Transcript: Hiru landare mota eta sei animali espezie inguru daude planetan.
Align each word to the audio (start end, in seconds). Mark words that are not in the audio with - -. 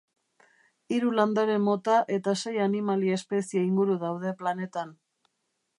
Hiru 0.95 1.11
landare 1.19 1.57
mota 1.65 1.99
eta 2.17 2.33
sei 2.45 2.55
animali 2.67 3.15
espezie 3.19 3.65
inguru 3.69 4.01
daude 4.07 4.37
planetan. 4.41 4.99